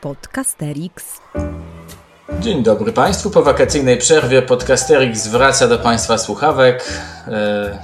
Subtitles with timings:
[0.00, 1.20] Podcasterix.
[2.40, 3.30] Dzień dobry Państwu.
[3.30, 6.84] Po wakacyjnej przerwie Podcasterix wraca do Państwa słuchawek.
[7.28, 7.78] E,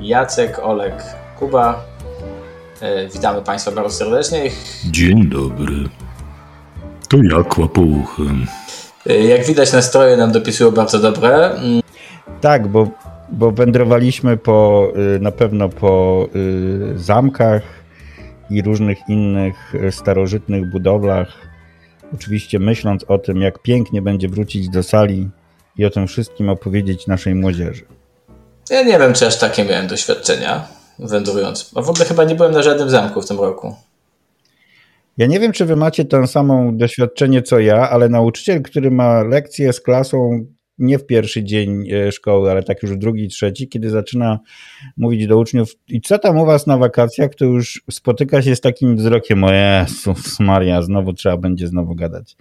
[0.00, 0.94] Jacek, Olek,
[1.38, 1.84] Kuba.
[2.80, 4.50] E, witamy Państwa bardzo serdecznie.
[4.90, 5.74] Dzień dobry.
[7.08, 8.46] To ja kłapouchem.
[9.06, 11.50] E, jak widać nastroje nam dopisują bardzo dobre.
[11.50, 11.82] Mm,
[12.40, 12.88] Tak, bo,
[13.30, 17.62] bo wędrowaliśmy po, y, na pewno po y, zamkach
[18.50, 21.47] i różnych innych y, starożytnych budowlach.
[22.14, 25.28] Oczywiście myśląc o tym, jak pięknie będzie wrócić do sali
[25.76, 27.84] i o tym wszystkim opowiedzieć naszej młodzieży.
[28.70, 30.68] Ja nie wiem, czy aż takie miałem doświadczenia
[30.98, 31.70] wędrując.
[31.74, 33.74] A w ogóle chyba nie byłem na żadnym zamku w tym roku.
[35.18, 39.22] Ja nie wiem, czy wy macie to samo doświadczenie co ja, ale nauczyciel, który ma
[39.22, 40.46] lekcję z klasą
[40.78, 44.38] nie w pierwszy dzień e, szkoły, ale tak już drugi, trzeci, kiedy zaczyna
[44.96, 48.60] mówić do uczniów i co tam u was na wakacjach, to już spotyka się z
[48.60, 52.36] takim wzrokiem, o Jezus Maria, znowu trzeba będzie znowu gadać.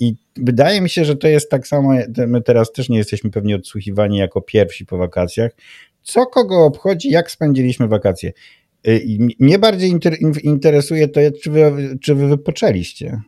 [0.00, 1.92] I wydaje mi się, że to jest tak samo,
[2.26, 5.52] my teraz też nie jesteśmy pewnie odsłuchiwani jako pierwsi po wakacjach.
[6.02, 8.32] Co kogo obchodzi, jak spędziliśmy wakacje?
[8.84, 11.72] I Mnie bardziej inter- in- interesuje to, czy wy,
[12.02, 13.20] czy wy wypoczęliście.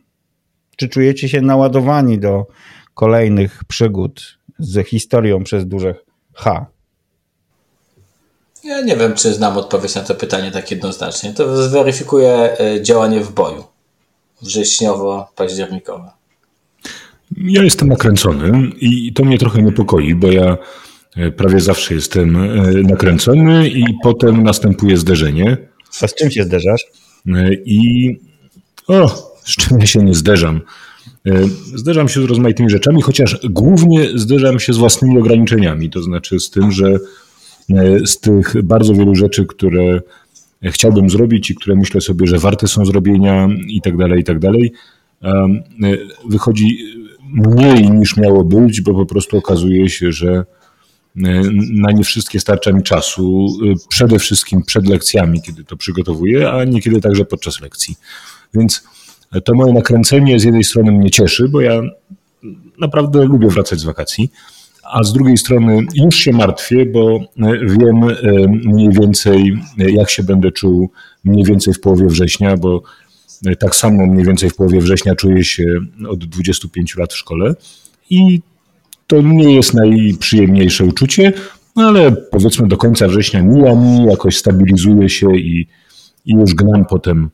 [0.75, 2.47] Czy czujecie się naładowani do
[2.93, 5.95] kolejnych przygód z historią przez duże
[6.33, 6.65] H?
[8.63, 11.33] Ja nie wiem, czy znam odpowiedź na to pytanie tak jednoznacznie.
[11.33, 13.63] To zweryfikuje działanie w boju.
[14.41, 16.09] Wrześniowo-październikowe.
[17.37, 20.57] Ja jestem nakręcony i to mnie trochę niepokoi, bo ja
[21.17, 25.57] e, prawie zawsze jestem e, nakręcony i potem następuje zderzenie.
[26.01, 26.85] A z czym się zderzasz?
[27.27, 28.09] E, I
[28.87, 29.09] o,
[29.45, 30.61] z czym ja się nie zderzam.
[31.27, 35.89] E, Zderzam się z rozmaitymi rzeczami, chociaż głównie zderzam się z własnymi ograniczeniami.
[35.89, 36.87] To znaczy z tym, że
[37.69, 40.01] e, z tych bardzo wielu rzeczy, które
[40.63, 44.39] chciałbym zrobić i które myślę sobie, że warte są zrobienia i tak dalej, i tak
[44.39, 44.73] dalej,
[45.23, 45.47] e,
[46.29, 46.77] wychodzi
[47.33, 50.45] mniej niż miało być, bo po prostu okazuje się, że
[51.71, 53.47] na nie wszystkie starcza mi czasu,
[53.89, 57.95] przede wszystkim przed lekcjami, kiedy to przygotowuję, a niekiedy także podczas lekcji.
[58.53, 58.83] Więc
[59.45, 61.81] to moje nakręcenie z jednej strony mnie cieszy, bo ja
[62.79, 64.31] naprawdę lubię wracać z wakacji,
[64.91, 68.13] a z drugiej strony już się martwię, bo e, wiem e,
[68.47, 70.91] mniej więcej, e, jak się będę czuł
[71.23, 72.83] mniej więcej w połowie września, bo
[73.59, 75.63] tak samo mniej więcej w połowie września czuję się
[76.09, 77.55] od 25 lat w szkole
[78.09, 78.41] i
[79.07, 81.33] to nie jest najprzyjemniejsze uczucie,
[81.75, 85.67] no ale powiedzmy do końca września mija mi, jakoś stabilizuje się i,
[86.25, 87.29] i już gnam potem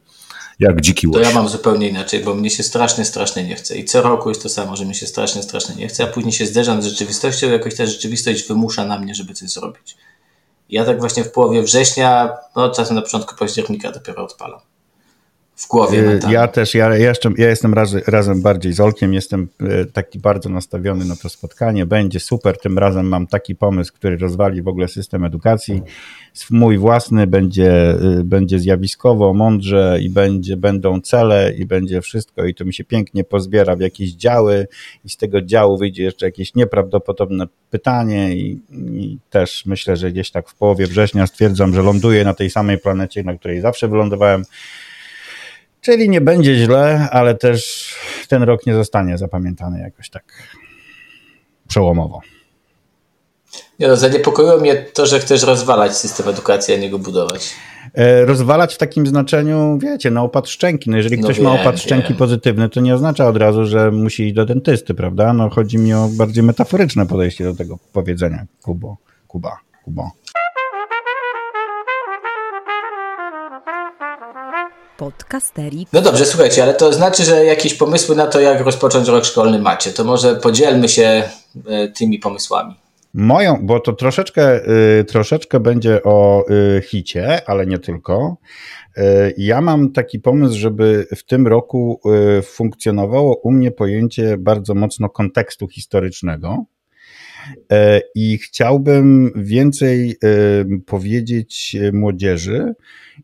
[0.60, 1.28] jak dziki To łoś.
[1.28, 3.78] ja mam zupełnie inaczej, bo mnie się strasznie, strasznie nie chce.
[3.78, 6.34] I co roku jest to samo, że mi się strasznie, strasznie nie chce, a później
[6.34, 9.98] się zderzam z rzeczywistością, jakoś ta rzeczywistość wymusza na mnie, żeby coś zrobić.
[10.70, 14.60] Ja tak właśnie w połowie września, no czasem na początku października dopiero odpalam.
[15.56, 16.34] W głowie Y, mentalnie.
[16.34, 20.50] Ja też, ja, jeszcze, ja jestem razy, razem bardziej z Olkiem, jestem y, taki bardzo
[20.50, 24.88] nastawiony na to spotkanie, będzie super, tym razem mam taki pomysł, który rozwali w ogóle
[24.88, 25.82] system edukacji,
[26.50, 32.56] mój własny będzie, y, będzie zjawiskowo, mądrze i będzie, będą cele i będzie wszystko i
[32.56, 34.68] to mi się pięknie pozbiera w jakieś działy
[35.06, 40.32] i z tego działu wyjdzie jeszcze jakieś nieprawdopodobne pytanie i, i też myślę, że gdzieś
[40.32, 44.44] tak w połowie września stwierdzam, że ląduję na tej samej planecie, na której zawsze wylądowałem,
[45.84, 47.90] Czyli nie będzie źle, ale też
[48.28, 50.24] ten rok nie zostanie zapamiętany jakoś tak
[51.68, 52.22] przełomowo.
[53.80, 57.54] Nie no, zaniepokoiło mnie to, że chcesz rozwalać system edukacji, a nie go budować.
[57.94, 60.90] E, Rozwalać w takim znaczeniu, wiecie, na opad szczęki.
[60.90, 62.18] No jeżeli No ktoś ma wiem, opad szczęki wiem.
[62.18, 65.34] pozytywny, to nie oznacza od razu, że musi iść do dentysty, prawda?
[65.34, 68.46] No chodzi mi o bardziej metaforyczne podejście do tego powiedzenia.
[68.62, 70.12] Kubo, Kuba, Kubo.
[74.98, 75.92] Podcasterix.
[75.94, 79.60] No dobrze, słuchajcie, ale to znaczy, że jakieś pomysły na to, jak rozpocząć rok szkolny
[79.60, 79.92] macie.
[79.92, 81.24] To może podzielmy się
[81.68, 82.76] e, tymi pomysłami.
[83.14, 86.46] Moją, bo to troszeczkę, y, troszeczkę będzie o
[86.78, 88.38] y, hicie, ale nie tylko.
[88.98, 92.02] Y, Ja mam taki pomysł, żeby w tym roku
[92.40, 96.66] y, funkcjonowało u mnie pojęcie bardzo mocno kontekstu historycznego.
[97.72, 100.18] E, I chciałbym więcej
[100.86, 102.74] powiedzieć młodzieży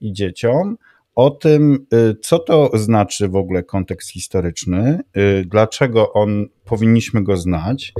[0.01, 0.77] i dzieciom
[1.19, 7.37] o tym, y, co to znaczy w ogóle kontekst historyczny, y, dlaczego on powinniśmy go
[7.37, 7.93] znać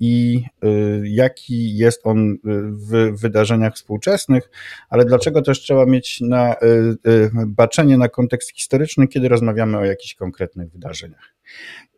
[0.00, 2.36] i y, jaki jest on
[2.72, 4.50] w wydarzeniach współczesnych,
[4.88, 6.54] ale dlaczego też trzeba mieć na,
[7.46, 11.34] baczenie na kontekst historyczny, kiedy rozmawiamy o jakichś konkretnych wydarzeniach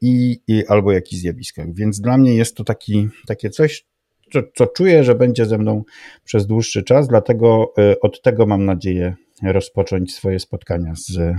[0.01, 1.75] i, i albo jakichś zjawiskach.
[1.75, 3.87] Więc dla mnie jest to taki, takie coś,
[4.33, 5.85] co, co czuję, że będzie ze mną
[6.25, 11.35] przez dłuższy czas, dlatego y, od tego mam nadzieję rozpocząć swoje spotkania z y,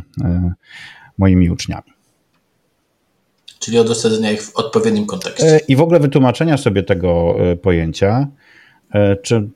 [1.17, 1.93] moimi uczniami.
[3.59, 5.47] Czyli od osadzenia ich w odpowiednim kontekście.
[5.47, 8.27] E, I w ogóle wytłumaczenia sobie tego e, pojęcia,
[9.21, 9.51] czym,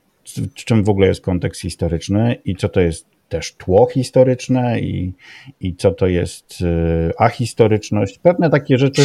[0.54, 5.12] czym w ogóle jest kontekst historyczny i co to jest też tło historyczne i,
[5.60, 6.54] i co to jest
[7.18, 8.18] ahistoryczność.
[8.18, 9.02] Pewne takie rzeczy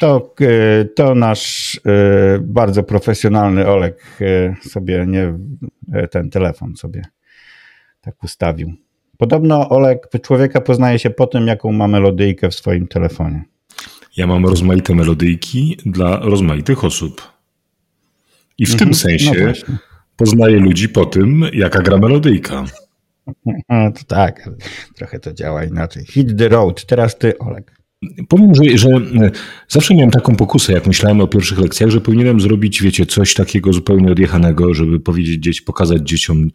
[0.00, 5.34] to, e, to nasz e, bardzo profesjonalny Olek e, sobie nie
[6.10, 7.02] ten telefon sobie
[8.00, 8.72] tak ustawił.
[9.18, 13.44] Podobno Olek człowieka poznaje się po tym, jaką ma melodyjkę w swoim telefonie.
[14.16, 17.22] Ja mam rozmaite melodyjki dla rozmaitych osób.
[18.58, 19.74] I w mhm, tym sensie no
[20.16, 22.64] poznaję ludzi po tym, jaka gra melodyjka.
[23.68, 24.50] No to tak,
[24.96, 26.04] trochę to działa inaczej.
[26.04, 26.86] Hit the road.
[26.86, 27.72] Teraz ty, Olek.
[28.28, 29.30] Powiem, że, że e,
[29.68, 33.72] zawsze miałem taką pokusę, jak myślałem o pierwszych lekcjach, że powinienem zrobić, wiecie, coś takiego
[33.72, 36.50] zupełnie odjechanego, żeby powiedzieć, pokazać dzieciom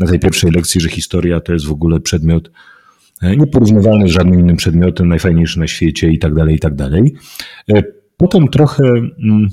[0.00, 2.50] na tej pierwszej lekcji, że historia to jest w ogóle przedmiot
[3.22, 7.14] e, nieporównywalny z żadnym innym przedmiotem, najfajniejszy na świecie i tak dalej, i tak dalej.
[7.70, 7.82] E,
[8.16, 9.48] potem trochę mm,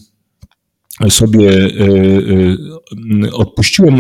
[1.10, 1.69] sobie
[3.34, 3.96] odpuściłem,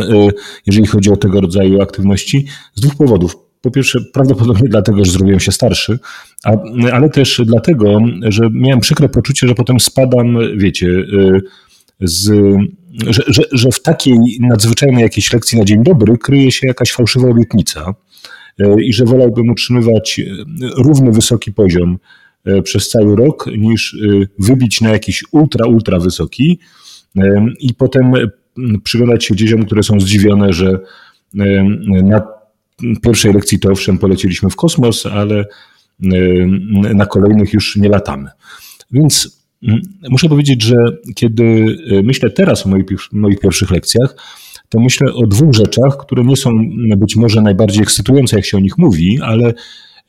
[0.65, 3.48] jeżeli chodzi o tego rodzaju aktywności, z dwóch powodów.
[3.61, 5.99] Po pierwsze, prawdopodobnie dlatego, że zrobiłem się starszy,
[6.43, 6.51] a,
[6.91, 11.41] ale też dlatego, że miałem przykre poczucie, że potem spadam, wiecie, y,
[12.01, 12.31] z,
[13.07, 17.27] że, że, że w takiej nadzwyczajnej jakiejś lekcji na dzień dobry kryje się jakaś fałszywa
[17.27, 17.93] obietnica
[18.61, 20.21] y, i że wolałbym utrzymywać
[20.77, 21.97] równy, wysoki poziom
[22.47, 23.97] y, przez cały rok, niż
[24.39, 26.59] wybić na jakiś ultra, ultra wysoki
[27.59, 28.13] i potem
[28.83, 30.79] przyglądać się dzieciom, które są zdziwione, że
[32.03, 32.38] na
[33.01, 35.45] pierwszej lekcji to owszem polecieliśmy w kosmos, ale
[36.03, 36.47] y,
[36.93, 38.29] na kolejnych już nie latamy.
[38.91, 40.75] Więc mm, muszę powiedzieć, że
[41.15, 44.15] kiedy y, myślę teraz o moich, moich pierwszych lekcjach,
[44.69, 46.51] to myślę o dwóch rzeczach, które nie są
[46.97, 49.53] być może najbardziej ekscytujące, jak się o nich mówi, ale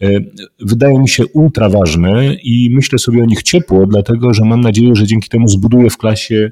[0.03, 0.31] y,
[0.61, 4.97] wydają mi się ultra ważne i myślę sobie o nich ciepło, dlatego że mam nadzieję,
[4.97, 6.51] że dzięki temu zbuduję w klasie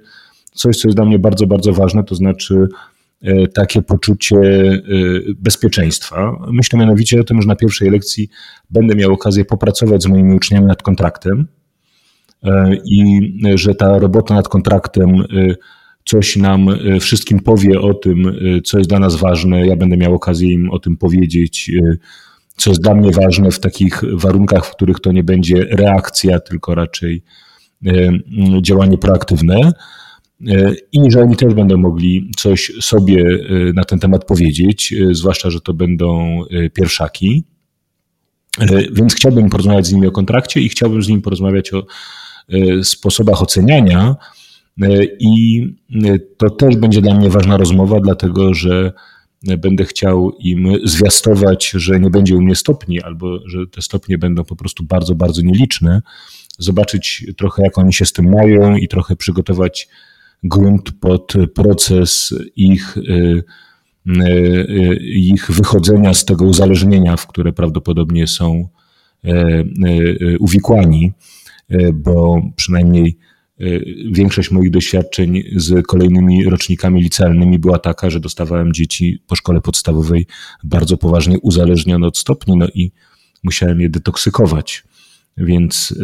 [0.52, 2.68] coś, co jest dla mnie bardzo, bardzo ważne, to znaczy
[3.54, 4.80] takie poczucie e,
[5.36, 6.32] bezpieczeństwa.
[6.50, 8.28] Myślę mianowicie o tym, że na pierwszej lekcji
[8.70, 11.46] będę miał okazję popracować z moimi uczniami nad kontraktem
[12.42, 15.24] e, i że ta robota nad kontraktem
[16.04, 16.66] coś nam
[17.00, 19.66] wszystkim powie o tym, co jest dla nas ważne.
[19.66, 21.70] Ja będę miał okazję im o tym powiedzieć,
[22.56, 26.74] co jest dla mnie ważne w takich warunkach, w których to nie będzie reakcja, tylko
[26.74, 27.22] raczej
[28.62, 29.72] działanie proaktywne.
[30.46, 35.14] E, i że oni też będą mogli coś sobie e, na ten temat powiedzieć, e,
[35.14, 36.38] zwłaszcza, że to będą
[36.75, 37.44] pierwszaki.
[38.93, 41.87] Więc chciałbym porozmawiać z nimi o kontrakcie i chciałbym z nimi porozmawiać o
[42.82, 44.17] sposobach oceniania.
[45.20, 45.64] I
[46.37, 48.93] to też będzie dla mnie ważna rozmowa, dlatego że
[49.58, 54.44] będę chciał im zwiastować, że nie będzie u mnie stopni, albo że te stopnie będą
[54.44, 56.02] po prostu bardzo, bardzo nieliczne.
[56.58, 59.88] Zobaczyć trochę, jak oni się z tym mają i trochę przygotować
[60.43, 63.44] grunt pod proces ich, y,
[64.06, 64.23] y,
[64.70, 68.69] y, ich wychodzenia z tego uzależnienia, w które prawdopodobnie są
[70.40, 71.12] uwikłani,
[71.94, 73.19] bo przynajmniej
[74.12, 80.26] większość moich doświadczeń z kolejnymi rocznikami licealnymi była taka, że dostawałem dzieci po szkole podstawowej
[80.64, 82.92] bardzo poważnie uzależnione od stopni, no i
[83.45, 84.85] musiałem je detoksykować.
[85.37, 85.95] Więc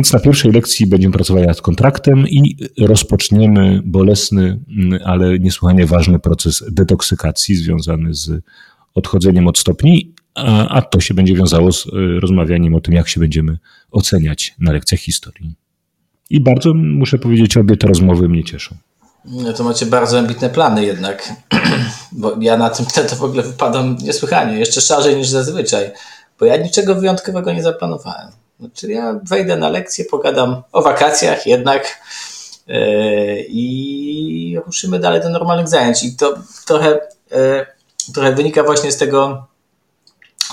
[0.00, 6.18] więc na pierwszej lekcji będziemy pracowali nad kontraktem i rozpoczniemy bolesny, mm, ale niesłychanie ważny
[6.18, 8.30] proces detoksykacji związany z
[8.94, 11.90] odchodzeniem od stopni, a, to się będzie wiązało z y,
[12.20, 13.58] rozmawianiem o tym, jak się będziemy
[13.90, 15.54] oceniać na lekcjach historii.
[16.30, 18.76] I bardzo muszę powiedzieć, obie te rozmowy mnie cieszą.
[19.24, 21.32] No to macie bardzo ambitne plany jednak,
[22.12, 25.90] bo ja na tym to w ogóle wypadam niesłychanie, jeszcze szarzej niż zazwyczaj,
[26.38, 28.39] bo ja niczego wyjątkowego nie zaplanowałem.
[28.74, 32.00] Czyli ja wejdę na lekcję, pogadam o wakacjach jednak
[32.66, 36.04] yy, i ruszymy dalej do normalnych zajęć.
[36.04, 36.34] I to
[36.66, 37.00] trochę,
[37.30, 37.66] yy,
[38.14, 39.46] trochę wynika właśnie z tego,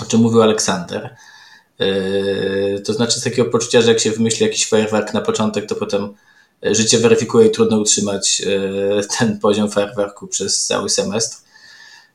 [0.02, 1.16] o czym mówił Aleksander.
[1.78, 5.74] Yy, to znaczy z takiego poczucia, że jak się wymyśli jakiś fajerwerk na początek, to
[5.74, 6.14] potem
[6.62, 8.42] życie weryfikuje i trudno utrzymać
[9.18, 11.47] ten poziom fajerwerku przez cały semestr.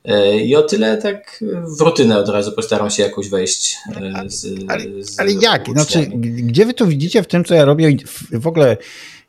[0.06, 1.44] E, I o tyle tak
[1.78, 3.78] w rutynę od razu postaram się jakoś wejść.
[3.96, 5.70] E, z, ale, z ale jak?
[5.70, 7.98] Znaczy, gdzie wy to widzicie w tym, co ja robię
[8.32, 8.78] w ogóle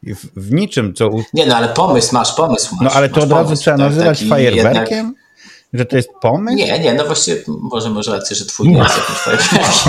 [0.02, 1.10] w, w niczym, co...
[1.34, 2.84] Nie no, ale pomysł masz, pomysł masz.
[2.84, 4.96] No ale to od razu trzeba tak, nazywać fajerwerkiem?
[4.96, 5.23] Jednak...
[5.74, 6.56] Że to jest pomysł?
[6.56, 9.84] Nie, nie, no właściwie może masz rację, że twój nie jest jakimś.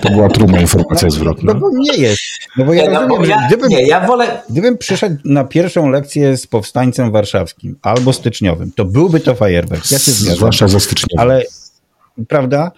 [0.02, 1.54] To była trudna informacja zwrotna.
[1.54, 2.22] No bo nie jest.
[2.56, 4.42] No bo ja, nie, no, bo ja, gdybym, nie, ja wolę...
[4.50, 9.90] gdybym przyszedł na pierwszą lekcję z powstańcem warszawskim albo styczniowym, to byłby to fajerwerk.
[9.90, 10.36] Ja się zgadzam.
[10.36, 11.20] Zwłaszcza ze styczniowym.
[11.20, 11.42] Ale,
[12.28, 12.72] prawda?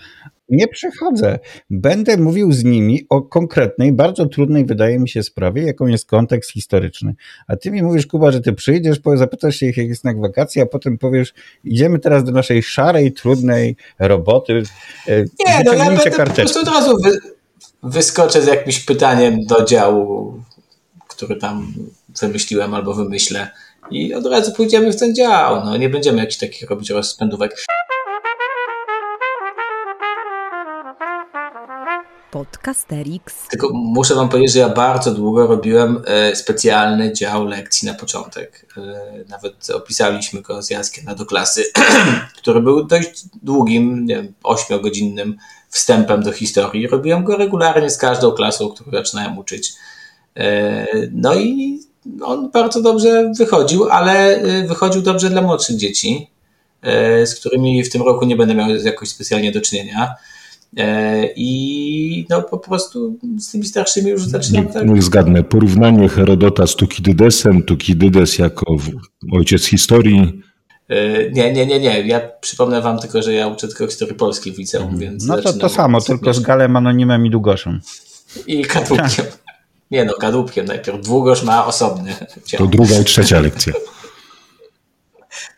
[0.50, 1.38] Nie przychodzę.
[1.70, 6.50] Będę mówił z nimi o konkretnej, bardzo trudnej, wydaje mi się, sprawie, jaką jest kontekst
[6.50, 7.14] historyczny.
[7.48, 10.62] A ty mi mówisz, Kuba, że ty przyjdziesz, zapytasz się ich, jak jest na wakacji,
[10.62, 14.62] a potem powiesz, idziemy teraz do naszej szarej, trudnej roboty.
[15.08, 17.18] E, nie, no ja będę po prostu od razu wy,
[17.82, 20.34] wyskoczę z jakimś pytaniem do działu,
[21.08, 21.74] który tam
[22.20, 23.50] wymyśliłem albo wymyślę
[23.90, 25.64] i od razu pójdziemy w ten dział.
[25.64, 27.56] No, nie będziemy jakichś takich robić rozpędówek.
[32.30, 33.48] Podcasterix.
[33.50, 38.66] Tylko muszę wam powiedzieć, że ja bardzo długo robiłem e, specjalny dział lekcji na początek.
[38.76, 38.80] E,
[39.28, 41.64] nawet opisaliśmy go z Jaskiem na do klasy,
[42.38, 45.36] który był dość długim, nie wiem, ośmiogodzinnym
[45.68, 46.88] wstępem do historii.
[46.88, 49.72] Robiłem go regularnie z każdą klasą, którą zaczynałem uczyć.
[50.36, 51.80] E, no i
[52.22, 56.30] on bardzo dobrze wychodził, ale wychodził dobrze dla młodszych dzieci,
[57.24, 60.14] z którymi w tym roku nie będę miał jakoś specjalnie do czynienia.
[60.76, 64.86] E, I no po prostu z tymi starszymi już zaczynam tak.
[64.86, 65.42] Niech zgadnę.
[65.42, 68.76] Porównanie Herodota z Tukidydesem, Tukidydes jako
[69.32, 70.42] ojciec historii.
[70.88, 72.00] E, nie, nie, nie, nie.
[72.00, 75.00] Ja przypomnę wam tylko, że ja uczę tylko historii polskiej w liceum, mhm.
[75.00, 75.26] więc.
[75.26, 77.80] No to to samo, tylko z Galem, Anonimem i Długoszem.
[78.46, 79.26] I kadłubkiem.
[79.90, 81.06] Nie no, kadłubkiem najpierw.
[81.06, 82.14] Długosz ma osobny
[82.46, 82.58] dział.
[82.58, 83.72] To druga i trzecia lekcja.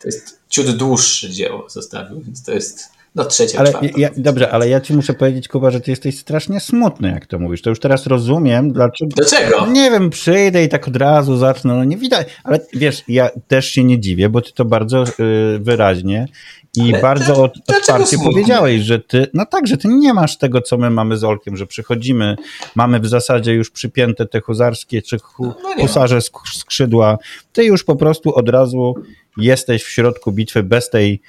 [0.01, 4.69] To jest ciut dłuższe dzieło zostawił, więc to jest no trzecia, ale ja, Dobrze, ale
[4.69, 7.63] ja ci muszę powiedzieć, Kuba, że ty jesteś strasznie smutny, jak to mówisz.
[7.63, 9.11] To już teraz rozumiem, dlaczego...
[9.17, 9.67] Dlaczego?
[9.67, 12.29] Nie wiem, przyjdę i tak od razu zacznę, no nie widać.
[12.45, 16.29] Ale wiesz, ja też się nie dziwię, bo ty to bardzo y, wyraźnie
[16.77, 17.35] i ale bardzo
[17.67, 21.17] to, otwarcie powiedziałeś, że ty, no tak, że ty nie masz tego, co my mamy
[21.17, 22.37] z Olkiem, że przychodzimy,
[22.75, 26.19] mamy w zasadzie już przypięte te huzarskie czy hu, no husarze
[26.55, 27.19] skrzydła.
[27.53, 28.95] Ty już po prostu od razu
[29.37, 31.21] jesteś w środku bitwy bez tej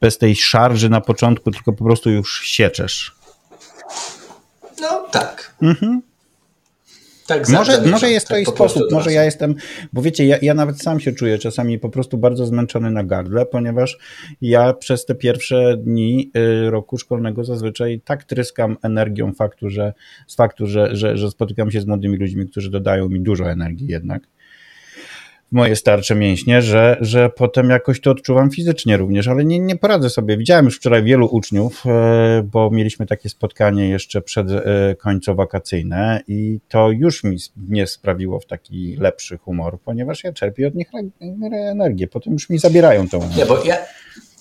[0.00, 3.16] bez tej szarży na początku, tylko po prostu już sieczesz.
[4.80, 5.54] No tak.
[5.62, 6.02] Mhm.
[7.26, 9.54] Tak, może, może jest to tak i sposób, może ja jestem,
[9.92, 13.46] bo wiecie, ja, ja nawet sam się czuję czasami po prostu bardzo zmęczony na gardle,
[13.46, 13.98] ponieważ
[14.40, 19.92] ja przez te pierwsze dni y, roku szkolnego zazwyczaj tak tryskam energią faktu, że,
[20.26, 23.86] z faktu, że, że, że spotykam się z młodymi ludźmi, którzy dodają mi dużo energii
[23.86, 24.22] jednak
[25.54, 30.10] moje starcze mięśnie, że, że potem jakoś to odczuwam fizycznie również, ale nie, nie poradzę
[30.10, 30.36] sobie.
[30.36, 36.20] Widziałem już wczoraj wielu uczniów, e, bo mieliśmy takie spotkanie jeszcze przed e, końco wakacyjne
[36.28, 37.36] i to już mi
[37.68, 40.90] nie sprawiło w taki lepszy humor, ponieważ ja czerpię od nich
[41.52, 43.42] energię, potem już mi zabierają tą energię.
[43.42, 43.76] Nie, bo ja,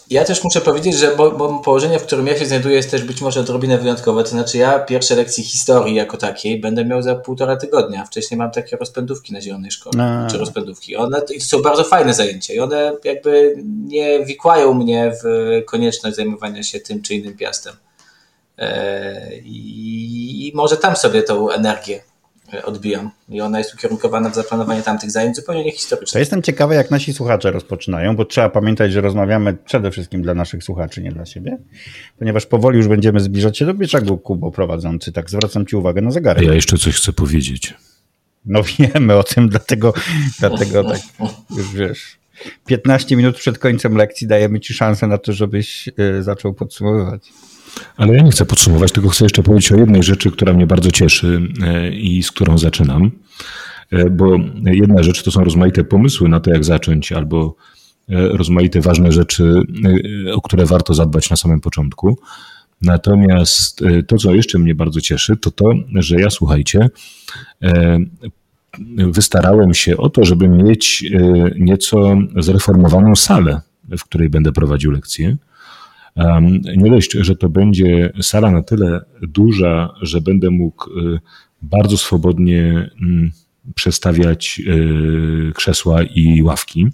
[0.09, 3.03] ja też muszę powiedzieć, że bo, bo, położenie, w którym ja się znajduję, jest też
[3.03, 4.23] być może odrobinę wyjątkowe.
[4.23, 8.05] To znaczy, ja pierwsze lekcje historii jako takiej będę miał za półtora tygodnia.
[8.05, 10.27] Wcześniej mam takie rozpędówki na zielonej szkole, A.
[10.31, 10.95] czy rozpędówki.
[10.95, 13.55] One są bardzo fajne zajęcia i one jakby
[13.87, 17.73] nie wikłają mnie w konieczność zajmowania się tym czy innym piastem.
[18.57, 22.01] E, I, i może tam sobie tą energię
[22.65, 23.09] odbijam.
[23.29, 26.13] I ona jest ukierunkowana w zaplanowanie tamtych zajęć zupełnie niehistorycznych.
[26.13, 30.33] To jestem ciekawy, jak nasi słuchacze rozpoczynają, bo trzeba pamiętać, że rozmawiamy przede wszystkim dla
[30.33, 31.57] naszych słuchaczy, nie dla siebie,
[32.19, 35.11] ponieważ powoli już będziemy zbliżać się do brzegu, Kubo prowadzący.
[35.11, 36.43] Tak, zwracam ci uwagę na zegarek.
[36.43, 37.73] Ja jeszcze coś chcę powiedzieć.
[38.45, 39.93] No wiemy o tym, dlatego,
[40.39, 41.01] dlatego tak,
[41.57, 42.17] już wiesz,
[42.65, 47.29] 15 minut przed końcem lekcji dajemy ci szansę na to, żebyś y, zaczął podsumowywać.
[47.97, 50.91] Ale ja nie chcę podsumować, tylko chcę jeszcze powiedzieć o jednej rzeczy, która mnie bardzo
[50.91, 53.11] cieszy e, i z którą zaczynam.
[53.91, 57.55] E, bo jedna rzecz to są rozmaite pomysły na to, jak zacząć, albo
[58.09, 59.59] e, rozmaite ważne rzeczy,
[60.33, 62.19] o które warto zadbać na samym początku.
[62.81, 65.65] Natomiast to, co jeszcze mnie bardzo cieszy, to to,
[65.95, 66.89] że ja, słuchajcie,
[68.97, 71.05] wystarałem się o to, żeby mieć
[71.59, 73.61] nieco zreformowaną salę,
[73.97, 75.37] w której będę prowadził lekcje.
[76.77, 81.19] Nie dość, że to będzie sala na tyle duża, że będę mógł y,
[81.61, 83.31] bardzo swobodnie mm,
[83.75, 86.87] przestawiać y, krzesła i ławki,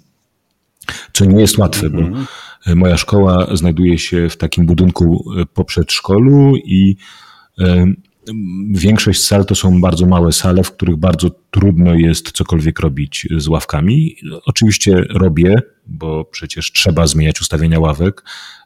[1.12, 2.26] co nie jest łatwe, bo mhm.
[2.78, 6.96] moja szkoła znajduje się w takim budynku y, po przedszkolu i
[8.70, 13.48] Większość sal to są bardzo małe sale, w których bardzo trudno jest cokolwiek robić z
[13.48, 14.16] ławkami.
[14.46, 18.22] Oczywiście robię, bo przecież trzeba zmieniać ustawienia ławek,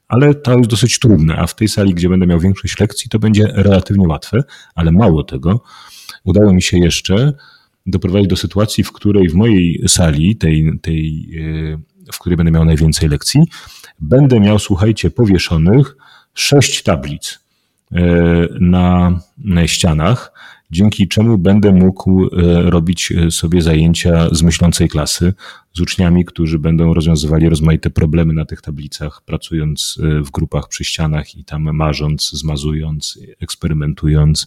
[0.09, 3.19] ale to jest dosyć trudne, a w tej sali, gdzie będę miał większość lekcji, to
[3.19, 4.45] będzie relatywnie łatwe,
[4.75, 5.63] ale mało tego.
[6.25, 7.33] Udało mi się jeszcze
[7.87, 11.29] doprowadzić do sytuacji, w której w mojej sali, tej, tej
[12.07, 13.41] e, w której będę miał najwięcej lekcji,
[14.01, 15.97] będę miał, słuchajcie, powieszonych
[16.35, 17.39] sześć tablic
[17.93, 18.03] e,
[18.61, 20.33] na, na ścianach
[20.71, 22.29] dzięki czemu będę mógł
[22.65, 25.35] robić sobie zajęcia z myślącej klasy
[25.75, 31.35] z uczniami, którzy będą rozwiązywali rozmaite problemy na tych tablicach, pracując w grupach przy ścianach
[31.35, 34.47] i tam marząc, zmazując, eksperymentując.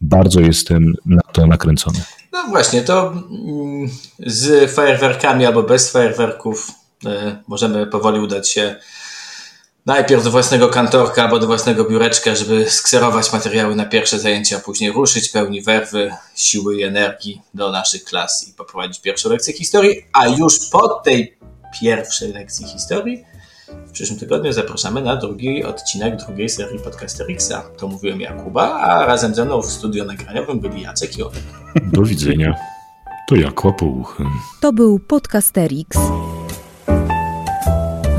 [0.00, 1.98] Bardzo jestem na to nakręcony.
[2.32, 6.70] No właśnie, to mm, z fajerwerkami albo bez fajerwerków
[7.06, 8.76] e, możemy powoli udać się
[9.86, 14.60] najpierw do własnego kantorka albo do własnego biureczka, żeby skserować materiały na pierwsze zajęcia, a
[14.60, 20.06] później ruszyć pełni werwy, siły i energii do naszych klas i poprowadzić pierwszą lekcję historii,
[20.12, 21.36] a już po tej
[21.80, 23.24] pierwszej lekcji historii
[23.86, 27.62] w przyszłym tygodniu zapraszamy na drugi odcinek drugiej serii Podcasterixa.
[27.76, 31.42] To mówiłem Jakuba, a razem ze mną w studio nagraniowym byli Jacek i Olek.
[31.92, 32.54] Do widzenia.
[33.28, 34.24] To ja kłopouchy.
[34.60, 35.98] To był Podcasterix.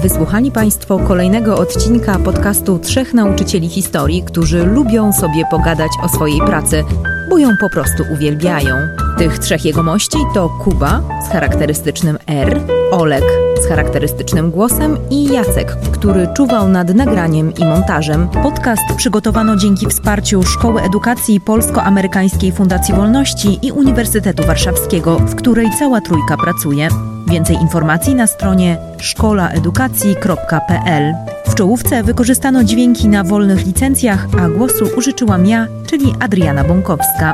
[0.01, 6.83] Wysłuchali Państwo kolejnego odcinka podcastu Trzech Nauczycieli Historii, którzy lubią sobie pogadać o swojej pracy,
[7.29, 9.06] bo ją po prostu uwielbiają.
[9.17, 13.23] Tych trzech jegomości to Kuba z charakterystycznym R, Olek
[13.63, 18.27] z charakterystycznym głosem i Jacek, który czuwał nad nagraniem i montażem.
[18.27, 26.01] Podcast przygotowano dzięki wsparciu Szkoły Edukacji Polsko-Amerykańskiej Fundacji Wolności i Uniwersytetu Warszawskiego, w której cała
[26.01, 26.87] trójka pracuje.
[27.27, 31.13] Więcej informacji na stronie szkolaedukacji.pl.
[31.47, 37.33] W czołówce wykorzystano dźwięki na wolnych licencjach, a głosu użyczyłam ja, czyli Adriana Bąkowska.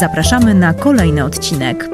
[0.00, 1.88] Zapraszamy na kolejny odcinek.